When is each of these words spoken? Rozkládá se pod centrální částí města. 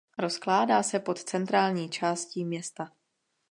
Rozkládá 0.19 0.83
se 0.83 0.99
pod 0.99 1.23
centrální 1.23 1.89
částí 1.89 2.45
města. 2.45 2.91